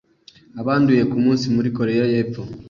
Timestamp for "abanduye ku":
0.61-1.17